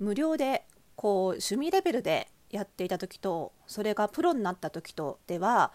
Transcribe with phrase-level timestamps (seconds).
[0.00, 5.72] 無料でこう趣味レベルでやっていた時とそれがプロになった時とでは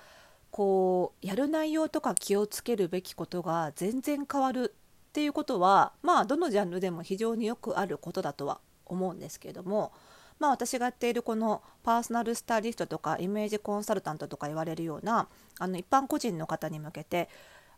[0.52, 9.94] こうやる内容とか気をつけるべきことが全然変わるっていうことはまあどのジャンルでも非常によくあることだとは思うんですけれども
[10.40, 15.28] まあ私がやっているこのパーソナルスタイリストとかイメージコンサルタントとか言われるような
[15.60, 17.30] あの一般個人の方に向けて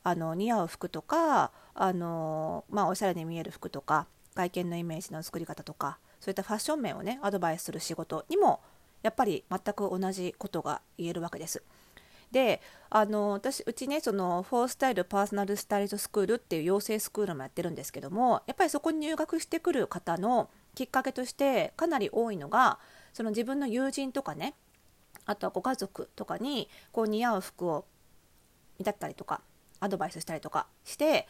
[0.04, 8.62] あの似合う服とかあの、まあ、おしゃれに見える服とか外見のイメージの作り方とかそういったファッション面をねアドバイスする仕事にも
[9.04, 11.64] やっぱり全く同じことが言えるわけです。
[12.32, 22.80] であの私うちねそのフォースタイルパーソナルスタイリストスクールっていう養成スクールもやってるんですけどもやっぱりそこに入学してくる方のきっかけとしてかなり多いのが
[23.14, 24.56] その自分の友人とかね
[25.26, 27.86] あとはご家族とかにこう似合う服を
[28.78, 29.42] 見立ったりとか
[29.80, 31.28] アドバイスしたりとかして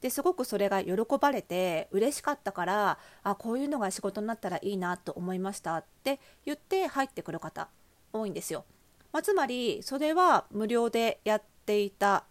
[0.00, 7.68] ですごくそれが喜ばれて嬉しかったからあこういうのが仕事になったらいいなと思いましたって言って入ってくる方
[8.12, 8.64] 多いんですよ。
[9.12, 12.24] まあ、つまりそれは無料でやっていた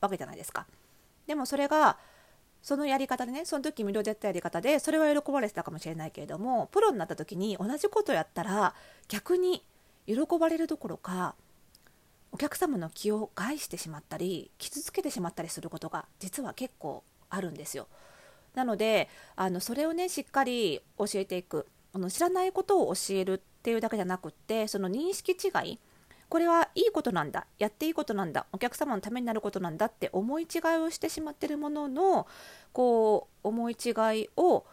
[0.00, 0.66] わけじゃないですか。
[1.26, 1.98] でもそれが
[2.62, 8.74] そのやり方でねその時無料でやったやり方でそれは喜ばれてたかもしれないけれどもプロになった時に同じことやったら
[9.08, 9.62] 逆に
[10.06, 11.34] 喜ばれるどころか
[12.32, 17.86] お客様の気を害してしまったり傷つけてしまったりすることが実は結構あるんですよ。
[18.54, 21.66] なのであのそれをねしっかり教えていく。
[21.92, 25.78] あの知らないことを教えるっていうだけじゃなくってその認識違い。
[26.28, 27.46] これはいいことなんだ。
[27.58, 28.46] やっていいことなんだ。
[28.52, 32.28] お客様のためになることなんだって思い違いをしてしまってるものの
[32.72, 34.64] こう思い違いを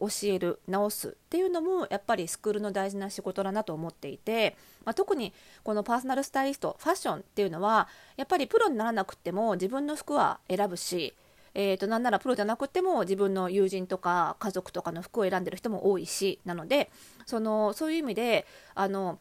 [0.00, 11.14] 教える直すっていうのもやっぱりスクールの大事な仕事だなと思っていて、まあ、特にこのパーソナルスタイリストファッションっていうのはやっぱりプロにならなくても自分の服は選ぶし
[11.56, 16.90] えー、となんならプロじゃなくても自分の友人とか家族とかの服を選んでる人も多いしなので
[17.26, 19.20] そのそういう意味であの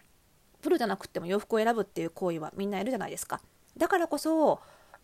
[0.62, 3.42] プロじゃなくても洋服を選ぶっていう行為はみんないるじゃないですか。
[3.78, 4.62] だからこそ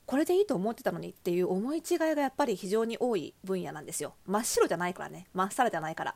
[0.09, 4.15] これでいいと思ってたのにっていう思い違いがやっぱり非常に多い分野なんですよ。
[4.25, 5.27] 真っ白じゃないからね。
[5.35, 6.15] 真っさらじゃないから。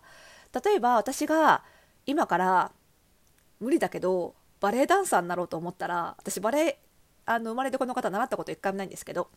[0.66, 1.64] 例えば私が
[2.08, 2.72] 今から
[3.60, 6.80] 無理だけどバレエダンサーになろうと思ったら私バレエ
[7.28, 9.30] あの生まれてこの方習ったこと一回もないんですけど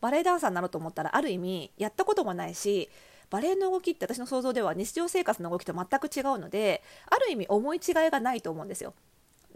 [0.00, 2.88] バレエダンサーになろうと思ったらある意味やったこともないし
[3.28, 8.94] バレエの動きって私の想像では日常生活の動きと全く違うのである意味思い違いがないと思うんですよ。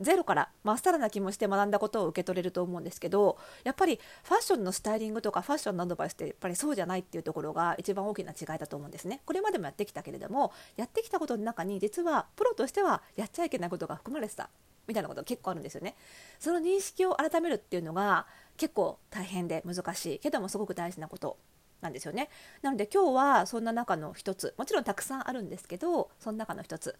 [0.00, 9.20] ゼロからまっさらな気もして学んだことを受け取れると思うんですけどやっぱりファッションのスタイリングとかファッションのアドバイスってやっぱりそうじゃないっていうところが一番大きな違いだと思うんですね。
[9.26, 14.48] これまでもやってきたけれどもやってきたことの中に実はプロとしてはやっちゃいけないことが含まれてた
[14.86, 15.94] みたいなこと結構あるんですよね。
[16.38, 21.36] その認識を改めるっていうのが結構大変で難しいけどもすごく大事なこと
[21.80, 22.28] なんですよね。
[22.62, 26.96] なので今日はそんな中の一つもちろんたくさんあるんですけどその中の一つ。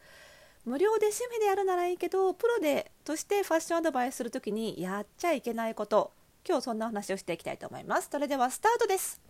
[0.64, 6.12] 無料で趣味でやるならいいけどプロでとしてファッションアドバイスする時にやっちゃいけないこと。
[6.46, 8.08] 今日そんな話をしていきたいと思います。
[8.10, 9.20] それではスタートです。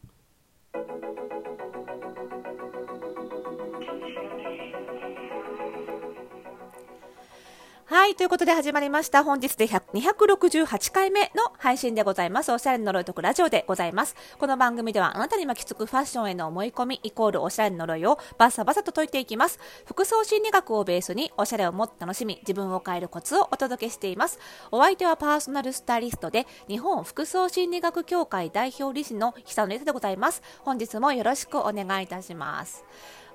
[7.91, 8.15] はい。
[8.15, 9.25] ということで始まりました。
[9.25, 12.53] 本日で268回目の配信でございます。
[12.53, 14.15] おしゃれの呪いとくラジオでございます。
[14.39, 19.59] この番組ではあなたに巻きつくファッションへの思い込みイコールおしゃれの呪いをバサバサと解いていきます。
[19.87, 24.39] 服装心理学をベースにおしゃれをもっと楽しみ、自分を変えるコツをお届けしています。
[24.71, 30.43] お相手はパーソナルスタイリストで日本服装心理学協会代表理事の久野理沙でございます。
[30.61, 32.85] 本日もよろしくお願いいたします。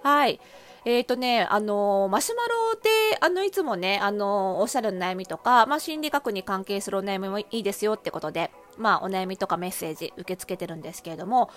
[0.01, 0.39] はい。
[0.85, 11.49] えっ、ー、とね、あのマシュマロで、あの、いつもね、あのおっしゃる悩みとか、まあ、心理学に関係するお悩みもいいですよってことで、まあ、お悩みとかメッセージ受け付けてるんですけれども、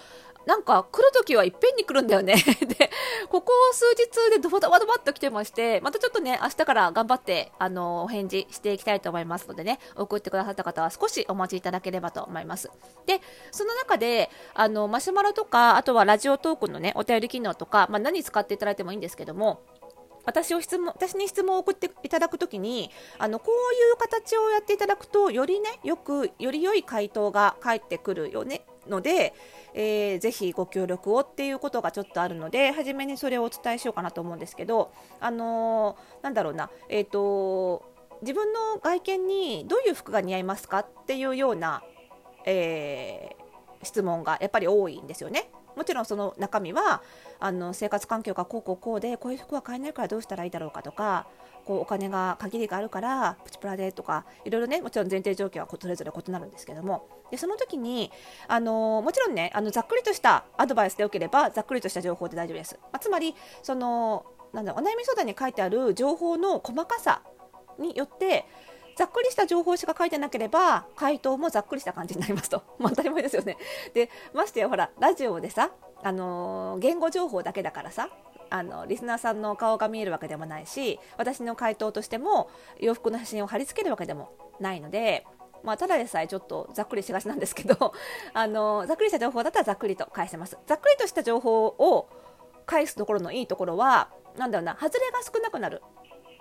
[0.47, 2.35] なんか来るときはいっぺんに来るんだよね
[2.67, 2.91] で、
[3.29, 12.71] ここ数日でドバドバドバっと来てまして、またちょっとね、明日から頑張って、あの、お返事していきたいと思いますのでね、送ってくださった方は少しお待ちいただければと思います。
[13.05, 19.61] で、その中で、あの、マシュマロとか、あとはラジオトークのね、お便り機能とか、まあ、何使っていただいてもいいんですけども、
[20.29, 29.33] 私を質問私に質問を送っていただくときにあのこういう形をやっていただくとよりねよくより良い回答が返ってくるよねので、
[29.73, 37.91] えー、ぜひご協力をっていうことがちょっとあるので初めにそれをお伝えしようかなと思うんですけどあのー、なんだろうなえっ、ー、と
[38.21, 41.83] 自分の外見にどういう服が似合いますかっていうような、
[42.45, 45.51] えー、質問がやっぱり多いんですよね。
[45.79, 47.03] もちろんその中身は
[47.39, 51.27] あの生活環境がこうこうこうでこういう服は買えないからどうしたらいいだろうかとか
[51.65, 57.09] こうお金が限りがあるからプチプラでとかいろいろねもちろん前提条件はそれぞれ異なるんですけども。
[57.31, 58.11] でその時に
[58.49, 67.21] あのもちろんねあのざっくりとしたアドバイスでよければざっくりとした情報で大丈夫です、まあ、つまりそのなんだお悩み相談に書いてある情報の細かさ
[67.79, 68.47] によって
[68.99, 73.57] ざっくりした情報しか書いてなければ回答もざっくりした感じになりますと、 ま、当たり前ですよね。
[73.95, 75.71] でましてやほらラジオでさ、
[76.03, 78.09] あのー、言語情報だけだからさ
[78.51, 82.51] あのリスナーさんの顔が見えるわけでもないし私の回答としても
[82.81, 85.25] 洋服の写真を貼り付けるわけでもないので
[85.63, 87.93] まあ、ただでさえちょっとざっくりしがちなんですけど
[88.35, 90.57] あのざっくりした情報だったらざっくりと返せます。
[90.67, 92.09] ざっくりとした情報を
[92.65, 95.83] 返すところのいいところはなんだろうな外れが少なくなる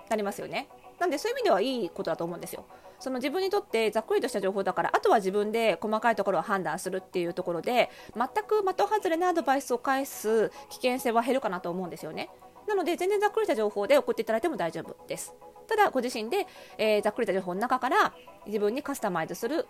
[0.09, 0.69] なりますよね。
[0.99, 2.65] なんでそういう意味ではいいことだと思うんですよ。
[2.99, 12.29] その自分にとってざっくりとした情報だからあとは自分で細かいところを判断するっていうところで全く的外れなアドバイスを返す危険性は減るかなと思うんですよね。
[12.67, 15.33] なので全然ざっくりした情報で送っていただいても大丈夫です。
[15.67, 16.47] ただご自身で、
[16.77, 18.13] えー、ざっくりした情報の中から
[18.45, 19.67] 自分にカスタマイズする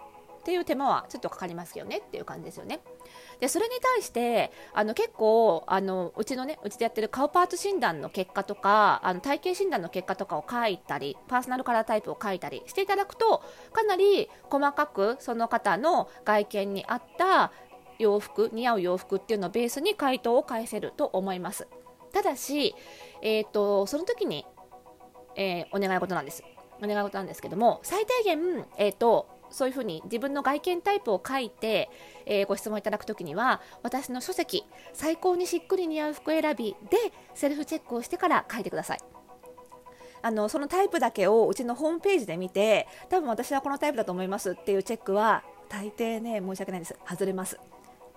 [0.47, 2.79] っていう手間はちょっとかかりますよねっていう感じですよね。
[3.41, 17.51] でそれに対してあの結構あのうちのねうちでやってる顔パーツ診断の結果とかあの体型診断の結果とかを書いたりパーソナルカラータイプを書いたりしていただくとかなり細かくその方の外見に合った
[17.99, 21.67] 洋服似合う洋服っていうのをベースに回答を返せると思います
[22.13, 22.73] ただし、
[23.21, 24.45] えーと、その時に、
[25.35, 26.41] えー、お願い事なんです
[26.81, 31.89] お願い事なんですけども最低限、えーとそういうふうに自分の外見タイプを書いて、
[32.25, 36.97] えー、ご質問いただくときには私の書籍「最高にしっくり似合う服選び」で
[37.33, 38.99] セルフチェックをしてから書いてください。
[40.21, 47.59] あのそのタイプだけをうちのホームページで見て多分私はこのタイプだと思いますっていうチェックは大抵ね申し訳ないです外れます。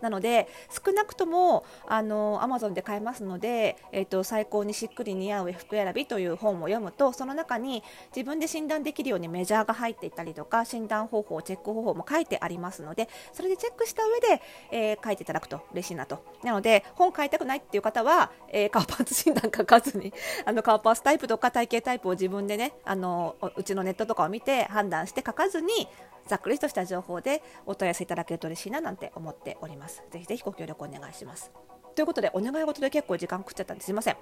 [0.01, 7.83] なので少なくともあの Amazon で買えますので、えーと、最高にしっくり似合う服選びという本を読むとその中に
[8.15, 16.25] 自分で診断できるようにメジャーが入っていたりとか診断方法チェック方法も書いてありますのでそれでチェックした上で、えー、書いていただくと嬉しいなと。
[16.43, 20.13] なので本買いたくないっていう方は、えー、顔パーツ診断書かずに
[20.45, 25.89] あの顔パーツタイプとか体型タイプを自分でねあのうちのネットとかを見て判断して書かずに
[26.31, 30.05] ざっくりとした情報でお問い合わせいただけると嬉しいななんて思っております。
[30.13, 31.51] ぜひぜひご協力お願いします。
[31.97, 34.17] ということで、お願い事で結構時間食っちゃったんですいません。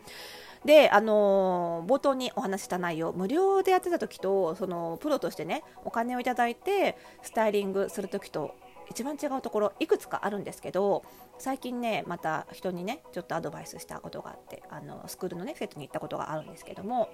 [0.64, 8.55] で、あのー、冒頭にお話した内容、無料でやってた時と、そのプロとしてね、お金をいただいてスタイリングする時と
[8.90, 11.05] 一番違うところいくつかあるんですけど
[11.38, 17.10] 最近ねまた人にねちょっとアドバイスしたことがあってあのスクールのね生徒に行ったことがあるんですけども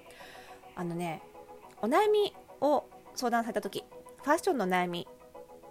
[0.75, 1.21] あのね
[1.81, 3.83] お悩みを相談された時
[4.25, 5.07] ファッションの悩み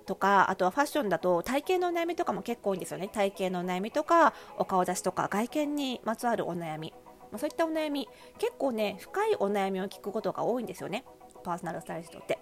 [0.07, 3.09] とかあとはファッションだと体型の悩みとかも結構多いんですよね。
[3.09, 6.95] 体型の悩みとかお顔出しとか外見にまつわるお悩み。
[7.37, 8.09] そういったお悩み。
[8.39, 11.05] 結構ね深いお悩みを聞くことが多いんですよね。
[11.43, 12.39] パーソナルスタイリストって。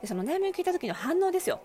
[0.00, 1.60] でその悩みを聞いた時の反応ですよ。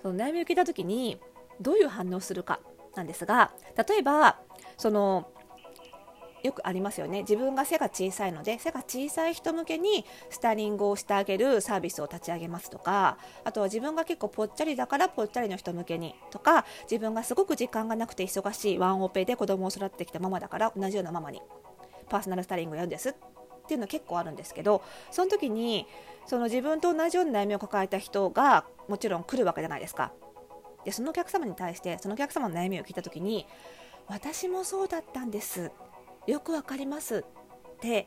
[0.00, 1.20] その悩みを聞いた時に
[1.60, 2.60] どういう反応をするか
[2.94, 4.38] なんですが例えば
[4.78, 5.31] その
[6.42, 21.40] よくありますよね自分が背が小さいので背が小さい人向けにスタイリングをしてあげるサービスを立ち上げますとかあとは自分が結構ぽっちゃりだからぽっちゃりの人向けにとか自分がすごく時間がなくて忙しいワンオペで子供を育ててきたママだから同じようなママに
[22.08, 23.14] パーソナルスタイリングをやるんですっ
[23.66, 25.86] ていうの結構あるんですけどその時に
[26.26, 30.12] その自分と同じような悩みを抱えた人がもちろん来るわけじゃないですか。
[30.84, 33.46] でそのお客様に対してそのお客様の悩みを聞いた時に
[34.08, 35.70] 私もそうだったんです
[36.26, 38.06] よくわかりますって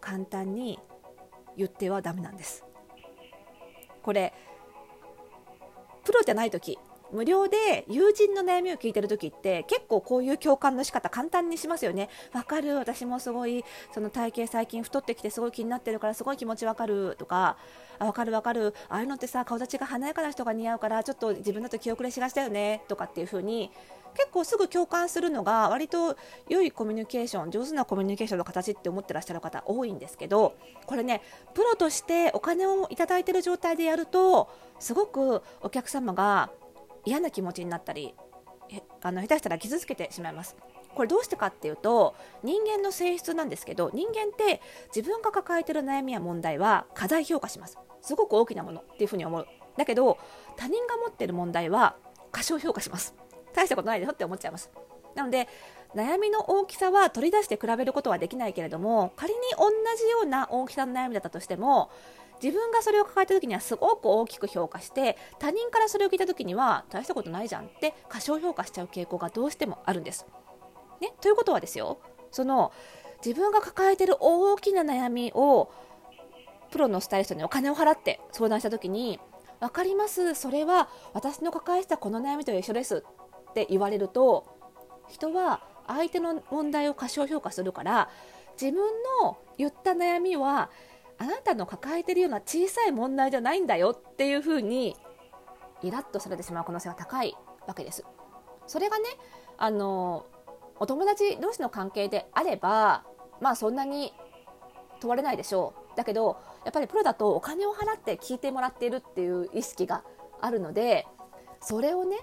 [0.00, 0.78] 簡単に
[1.56, 2.64] 言ってはダメなんです。
[4.02, 4.32] これ
[6.04, 6.78] プロじゃない時
[7.14, 12.08] 無料で友人の悩みを聞いてる時って結構こういう共感の仕方簡単にしますよね。
[12.32, 17.56] わかる私もすごいその体型最近太ってきてすごい気になってるからすごい気持ちわかるとか
[17.98, 18.74] あ分かる分かる。
[18.88, 23.70] ああいうのってさ顔立ちが華やかな人が似合うからちょっと自分だと気遅れしがちだよねとかっていう風に
[24.14, 26.16] 結構すぐ共感するのが割と
[26.48, 30.54] 良いコミュニケーション上手なコミュニケーションの形って思ってらっしゃる方多いんですけど
[30.86, 31.20] これね
[31.52, 36.50] プロとしてお金をいただいてる状態でやるとすごくお客様が
[37.04, 38.14] 嫌な気持ちになったり
[39.02, 40.56] あの下手したら傷つけてしまいます。
[40.94, 44.62] これどうしてかっていうと人間の性質なんですけど人間って
[44.94, 47.78] 自分が抱えてる悩みや問題は過大評価します。
[48.00, 49.46] すごく大きなものっていうふうに思う。
[49.76, 50.18] だけど
[50.56, 51.96] 他人が持ってる問題は
[52.30, 53.14] 過小評価します。
[53.54, 54.70] 大したことないでしょって思っちゃいます。
[55.14, 55.48] なので
[55.94, 61.90] 悩みの大きさは取り出して比べることはできないけれども仮に同じような大きさの悩みだったとしても
[62.42, 70.26] 自分がそれを抱えた時にはすごく大きく評価して他人からそれを聞いた時には大したことないじゃんって過小評価しちゃう傾向がどうしてもあるんです。
[71.00, 71.98] ね、ということはですよ
[72.30, 72.72] その
[73.24, 75.70] 自分が抱えてる大きな悩みを
[76.70, 79.20] プロのスタイリストにお金を払って相談した時に
[79.60, 83.04] 分かりますそれは私の抱えてたこの悩みと一緒です
[83.50, 84.44] って言われると
[85.08, 88.08] 人は相手の問題を過小評価するから
[88.60, 88.82] 自分
[89.22, 90.70] の言った悩みは
[91.18, 94.96] あなたの抱えているような小さい問題じゃないんだよっていうふうに
[95.82, 98.04] イラッとされてしまう可能性が高いわけです。
[98.66, 99.04] それがね
[99.58, 100.26] あの
[100.80, 103.04] お友達同士の関係であれば
[103.40, 104.12] まあそんなに
[105.00, 110.02] 問われないでしょうだけどやっぱりプロだとお金を払って聞いてもらっているっていう意識が
[110.40, 111.06] あるので
[111.60, 112.18] それをね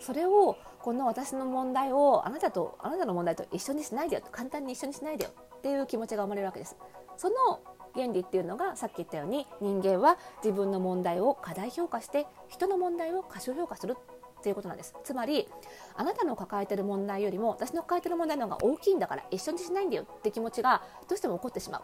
[0.00, 6.76] それをこの私の問題をあなたとあなたの問題と一緒にしないでよ簡単に一緒にしないでよっていう気持ちが生まれるわけです。
[7.16, 7.60] その
[7.94, 13.96] 原理っていうのがさっき言ったように人間は自分の問題を過大評価して人の問題を過小評価する
[14.38, 15.48] っていうことなんですつまり
[15.96, 21.82] あなたの抱えてる問題よりも私の抱えてる問題の方が大きいんだから一緒にしないんだよって気持ちがどうしても起こってしまう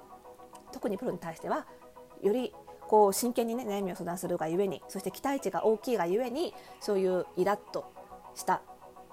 [0.72, 1.66] 特にプロに対しては
[2.22, 2.52] より
[2.88, 7.92] こう真剣にね悩みを相談するがゆえにそして期待値が大きいがゆえにそういうイラッと
[8.34, 8.62] した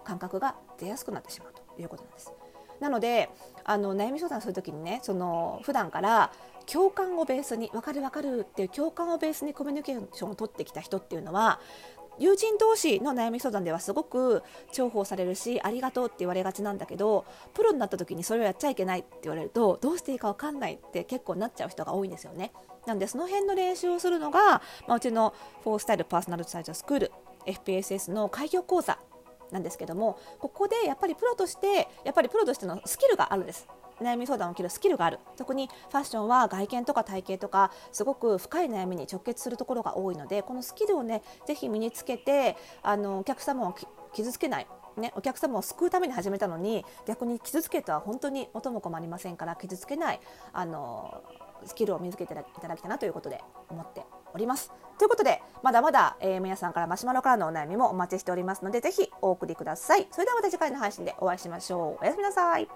[0.03, 2.33] 感覚が出やすくなってしまうということなんです。
[2.79, 3.29] なので
[3.63, 6.31] あの悩み相談する時にねその普段から
[6.65, 11.59] 共感をベースに分かる分かるっていう共感をベースにコミュニケーションを取ってきた人っていうのは
[12.19, 22.51] 友人同士の悩み相談ではすごく重宝されるしありがとうって言われがちなんだけどプロになった時にそれをやっちゃいけないって言われるとどうしていいか分かんないって結構なっちゃう人が多いんですよね。
[22.85, 27.11] なんでその辺の練習をするのが、まあ、うちのフォースタイルパーソナルサイトスクール
[27.45, 28.97] FPSS の開業講座
[29.51, 33.67] なんですけどもここでやっぱりプロとしてやっぱりプロとしてのスキルがあるんです
[34.01, 43.75] 悩み相談を切るスキルがある特にファッションは外見とか体型とかすごく深い悩みに直結するところが多いのでこのスキルをねぜひ身につけてあのお客様を
[44.13, 44.67] 傷つけない
[44.97, 50.19] ね、お客様を救うために始めたのに逆に傷つけたは本当に元も子もありませんから傷つけない
[50.51, 51.23] あの
[51.65, 54.03] スキルを身につけていただきたいなということで思って
[54.33, 54.71] おります。
[54.97, 60.07] ということでまだまだ、えー、皆さんからマシュマロからのお悩みもお待ちしておりますのでぜひお送りください。
[60.11, 62.03] それではまた次回の配信でお会いしましょう。
[62.03, 62.67] おやすみなさい。